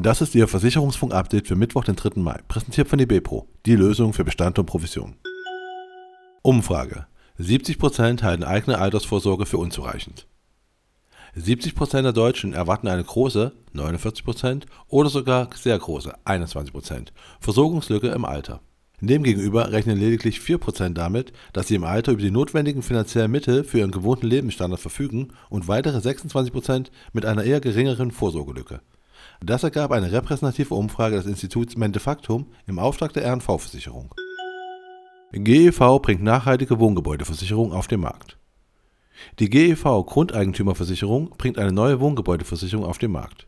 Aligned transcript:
Das 0.00 0.20
ist 0.20 0.36
Ihr 0.36 0.46
Versicherungsfunk-Update 0.46 1.48
für 1.48 1.56
Mittwoch, 1.56 1.82
den 1.82 1.96
3. 1.96 2.20
Mai, 2.20 2.40
präsentiert 2.46 2.86
von 2.86 3.00
eBepro, 3.00 3.48
die 3.66 3.74
Lösung 3.74 4.12
für 4.12 4.22
Bestand 4.22 4.56
und 4.60 4.66
Provision. 4.66 5.16
Umfrage. 6.42 7.08
70% 7.40 8.22
halten 8.22 8.44
eigene 8.44 8.78
Altersvorsorge 8.78 9.44
für 9.44 9.58
unzureichend. 9.58 10.28
70% 11.36 12.02
der 12.02 12.12
Deutschen 12.12 12.52
erwarten 12.52 12.86
eine 12.86 13.02
große, 13.02 13.52
49%, 13.74 14.66
oder 14.86 15.10
sogar 15.10 15.50
sehr 15.56 15.76
große, 15.76 16.14
21%, 16.24 17.08
Versorgungslücke 17.40 18.08
im 18.08 18.24
Alter. 18.24 18.60
Demgegenüber 19.00 19.72
rechnen 19.72 19.98
lediglich 19.98 20.38
4% 20.38 20.90
damit, 20.90 21.32
dass 21.52 21.66
sie 21.66 21.74
im 21.74 21.84
Alter 21.84 22.12
über 22.12 22.22
die 22.22 22.30
notwendigen 22.30 22.82
finanziellen 22.82 23.32
Mittel 23.32 23.64
für 23.64 23.78
ihren 23.78 23.90
gewohnten 23.90 24.28
Lebensstandard 24.28 24.80
verfügen 24.80 25.32
und 25.50 25.66
weitere 25.66 25.98
26% 25.98 26.86
mit 27.12 27.26
einer 27.26 27.42
eher 27.42 27.60
geringeren 27.60 28.12
Vorsorgelücke. 28.12 28.80
Das 29.40 29.62
ergab 29.62 29.92
eine 29.92 30.10
repräsentative 30.10 30.74
Umfrage 30.74 31.16
des 31.16 31.26
Instituts 31.26 31.76
Mentefaktum 31.76 32.46
im 32.66 32.78
Auftrag 32.78 33.12
der 33.12 33.30
RNV-Versicherung. 33.32 34.14
GEV 35.32 36.00
bringt 36.00 36.22
nachhaltige 36.22 36.78
Wohngebäudeversicherung 36.78 37.72
auf 37.72 37.86
den 37.86 38.00
Markt. 38.00 38.38
Die 39.38 39.50
GEV 39.50 39.82
Grundeigentümerversicherung 40.06 41.34
bringt 41.36 41.58
eine 41.58 41.72
neue 41.72 42.00
Wohngebäudeversicherung 42.00 42.84
auf 42.84 42.98
den 42.98 43.12
Markt. 43.12 43.46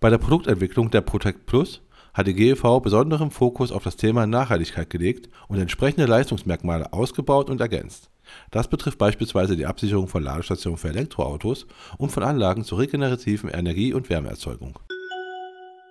Bei 0.00 0.08
der 0.08 0.18
Produktentwicklung 0.18 0.90
der 0.90 1.02
Protect 1.02 1.46
Plus 1.46 1.82
hat 2.14 2.26
die 2.26 2.34
GEV 2.34 2.80
besonderen 2.82 3.30
Fokus 3.30 3.70
auf 3.70 3.84
das 3.84 3.96
Thema 3.96 4.26
Nachhaltigkeit 4.26 4.90
gelegt 4.90 5.28
und 5.48 5.58
entsprechende 5.58 6.06
Leistungsmerkmale 6.06 6.92
ausgebaut 6.92 7.50
und 7.50 7.60
ergänzt. 7.60 8.10
Das 8.50 8.68
betrifft 8.68 8.98
beispielsweise 8.98 9.56
die 9.56 9.66
Absicherung 9.66 10.08
von 10.08 10.22
Ladestationen 10.22 10.78
für 10.78 10.88
Elektroautos 10.88 11.66
und 11.98 12.10
von 12.10 12.22
Anlagen 12.22 12.64
zur 12.64 12.78
regenerativen 12.78 13.50
Energie- 13.50 13.92
und 13.92 14.08
Wärmeerzeugung. 14.08 14.78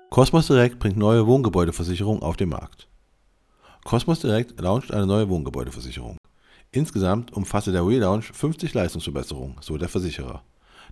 Cosmos 0.09 0.47
Direct 0.47 0.79
bringt 0.79 0.97
neue 0.97 1.27
Wohngebäudeversicherung 1.27 2.23
auf 2.23 2.35
den 2.35 2.49
Markt. 2.49 2.87
Cosmos 3.83 4.19
Direct 4.19 4.59
launcht 4.59 4.91
eine 4.91 5.05
neue 5.05 5.29
Wohngebäudeversicherung. 5.29 6.17
Insgesamt 6.71 7.31
umfasse 7.31 7.71
der 7.71 7.85
Relaunch 7.85 8.31
50 8.33 8.73
Leistungsverbesserungen, 8.73 9.57
so 9.61 9.77
der 9.77 9.87
Versicherer. 9.87 10.41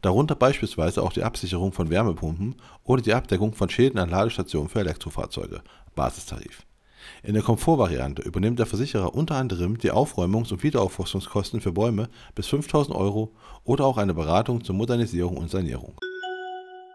Darunter 0.03 0.35
beispielsweise 0.35 1.01
auch 1.01 1.11
die 1.11 1.23
Absicherung 1.23 1.73
von 1.73 1.89
Wärmepumpen 1.89 2.57
oder 2.83 3.01
die 3.01 3.15
Abdeckung 3.15 3.55
von 3.55 3.71
Schäden 3.71 3.99
an 3.99 4.11
Ladestationen 4.11 4.69
für 4.69 4.81
Elektrofahrzeuge 4.81 5.63
(Basistarif). 5.95 6.61
In 7.23 7.33
der 7.33 7.41
Komfortvariante 7.41 8.21
übernimmt 8.21 8.59
der 8.59 8.67
Versicherer 8.67 9.15
unter 9.15 9.35
anderem 9.37 9.79
die 9.79 9.89
Aufräumungs 9.89 10.51
und 10.51 10.61
Wiederaufforstungskosten 10.61 11.59
für 11.59 11.71
Bäume 11.71 12.07
bis 12.35 12.49
5.000 12.49 12.93
Euro 12.93 13.33
oder 13.63 13.85
auch 13.85 13.97
eine 13.97 14.13
Beratung 14.13 14.63
zur 14.63 14.75
Modernisierung 14.75 15.37
und 15.37 15.49
Sanierung. 15.49 15.95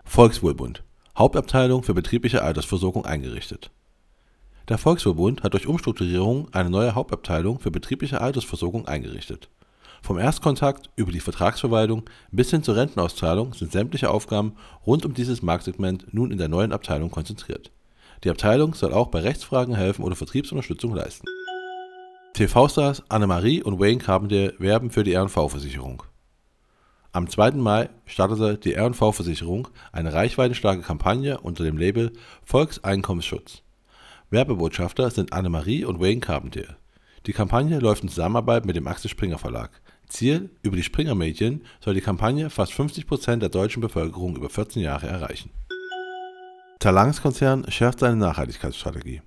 Volkswohlbund 0.05 0.85
Hauptabteilung 1.17 1.83
für 1.83 1.95
betriebliche 1.95 2.43
Altersversorgung 2.43 3.05
eingerichtet 3.05 3.71
der 4.69 4.79
Volksverbund 4.79 5.43
hat 5.43 5.55
durch 5.55 5.67
Umstrukturierung 5.67 6.49
eine 6.53 6.71
neue 6.71 6.95
Hauptabteilung 6.95 7.59
für 7.59 7.71
betriebliche 7.71 8.21
Altersversorgung 8.21 8.87
eingerichtet. 8.87 9.49
Vom 10.03 10.19
Erstkontakt 10.19 10.91
über 10.97 11.13
die 11.13 11.21
Vertragsverwaltung 11.21 12.05
bis 12.31 12.51
hin 12.51 12.63
zur 12.63 12.77
Rentenauszahlung 12.77 13.55
sind 13.55 13.73
sämtliche 13.73 14.11
Aufgaben 14.11 14.55
rund 14.87 15.05
um 15.05 15.15
dieses 15.15 15.43
Marktsegment 15.43 16.13
nun 16.15 16.31
in 16.31 16.39
der 16.39 16.49
neuen 16.49 16.73
Abteilung 16.73 17.11
konzentriert. 17.11 17.71
Die 18.25 18.31
Abteilung 18.31 18.75
soll 18.75 18.93
auch 18.93 19.09
bei 19.09 19.21
Rechtsfragen 19.21 19.75
helfen 19.75 20.05
oder 20.05 20.17
Vertriebsunterstützung 20.17 20.95
leisten. 20.95 21.27
TV-Stars 22.35 23.03
Annemarie 23.11 23.63
und 23.63 23.79
Wayne 23.79 23.99
Carpenter 23.99 24.53
werben 24.59 24.91
für 24.91 25.05
die 25.05 25.15
RV-Versicherung. 25.15 26.03
Am 27.15 27.29
2. 27.29 27.53
Mai 27.53 27.91
startete 28.07 28.57
die 28.57 28.75
RV-Versicherung 28.75 29.69
eine 29.93 30.15
reichweitenstarke 30.15 30.81
Kampagne 30.81 31.39
unter 31.39 31.63
dem 31.63 31.77
Label 31.77 32.11
Volkseinkommensschutz. 32.43 33.61
Werbebotschafter 34.31 35.11
sind 35.11 35.35
Annemarie 35.35 35.85
und 35.85 36.01
Wayne 36.01 36.23
Carpentier. 36.23 36.79
Die 37.27 37.35
Kampagne 37.35 37.81
läuft 37.81 38.03
in 38.03 38.09
Zusammenarbeit 38.09 38.65
mit 38.65 38.77
dem 38.77 38.87
Axel 38.87 39.11
Springer 39.11 39.37
Verlag. 39.37 39.83
Ziel: 40.09 40.49
Über 40.63 40.75
die 40.75 40.83
Springer-Mädchen 40.83 41.67
soll 41.81 41.93
die 41.93 42.01
Kampagne 42.01 42.49
fast 42.49 42.73
50 42.73 43.07
Prozent 43.07 43.43
der 43.43 43.51
deutschen 43.51 43.83
Bevölkerung 43.83 44.35
über 44.35 44.49
14 44.49 44.81
Jahre 44.81 45.07
erreichen. 45.07 45.51
Talangs-Konzern 46.79 47.71
schärft 47.71 47.99
seine 47.99 48.17
Nachhaltigkeitsstrategie. 48.17 49.21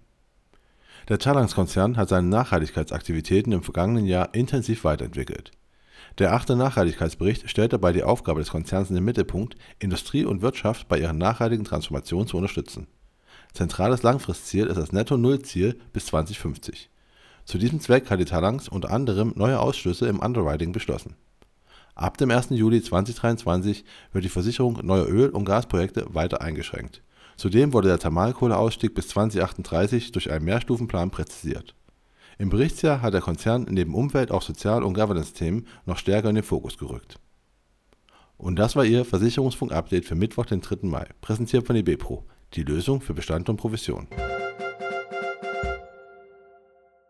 Der 1.07 1.19
Talangs-Konzern 1.19 1.97
hat 1.97 2.09
seine 2.09 2.29
Nachhaltigkeitsaktivitäten 2.29 3.53
im 3.53 3.61
vergangenen 3.61 4.07
Jahr 4.07 4.33
intensiv 4.33 4.85
weiterentwickelt. 4.85 5.51
Der 6.17 6.33
achte 6.33 6.55
Nachhaltigkeitsbericht 6.55 7.49
stellt 7.49 7.73
dabei 7.73 7.91
die 7.91 8.03
Aufgabe 8.03 8.39
des 8.39 8.49
Konzerns 8.49 8.89
in 8.89 8.95
den 8.95 9.05
Mittelpunkt, 9.05 9.55
Industrie 9.79 10.25
und 10.25 10.41
Wirtschaft 10.41 10.87
bei 10.87 10.99
ihrer 10.99 11.13
nachhaltigen 11.13 11.65
Transformation 11.65 12.27
zu 12.27 12.37
unterstützen 12.37 12.87
Zentrales 13.55 14.03
Langfristziel 14.03 14.67
ist 14.67 14.75
das 14.75 14.91
Netto-Null-Ziel 14.91 15.79
bis 15.93 16.07
2050. 16.07 16.89
Zu 17.45 17.57
diesem 17.57 17.79
Zweck 17.79 18.09
hat 18.09 18.19
die 18.19 18.25
Talanx 18.25 18.67
unter 18.67 18.91
anderem 18.91 19.31
neue 19.37 19.61
Ausschlüsse 19.61 20.07
im 20.07 20.19
Underwriting 20.19 20.73
beschlossen. 20.73 21.15
Ab 21.93 22.17
dem 22.17 22.31
1. 22.31 22.49
Juli 22.49 22.81
2023 22.81 23.85
wird 24.11 24.25
die 24.25 24.29
Versicherung 24.29 24.85
neuer 24.85 25.07
Öl 25.07 25.29
und 25.29 25.45
Gasprojekte 25.45 26.13
weiter 26.13 26.41
eingeschränkt. 26.41 27.01
Zudem 27.37 27.71
wurde 27.71 27.87
der 27.87 27.99
Thermalkohleausstieg 27.99 28.93
bis 28.93 29.07
2038 29.07 30.11
durch 30.11 30.29
einen 30.29 30.43
Mehrstufenplan 30.43 31.09
präzisiert. 31.09 31.75
Im 32.37 32.49
Berichtsjahr 32.49 33.01
hat 33.01 33.13
der 33.13 33.21
Konzern 33.21 33.65
neben 33.69 33.93
Umwelt 33.93 34.31
auch 34.31 34.41
Sozial- 34.41 34.83
und 34.83 34.93
Governance-Themen 34.93 35.67
noch 35.85 35.97
stärker 35.97 36.29
in 36.29 36.35
den 36.35 36.43
Fokus 36.43 36.77
gerückt. 36.77 37.19
Und 38.37 38.57
das 38.59 38.75
war 38.75 38.83
Ihr 38.83 39.05
Versicherungsfunk-Update 39.05 40.05
für 40.05 40.15
Mittwoch, 40.15 40.45
den 40.45 40.61
3. 40.61 40.87
Mai, 40.87 41.07
präsentiert 41.21 41.65
von 41.65 41.75
eBepro 41.75 42.25
die 42.53 42.63
Lösung 42.63 43.01
für 43.01 43.13
Bestand 43.13 43.49
und 43.49 43.57
Provision. 43.57 44.07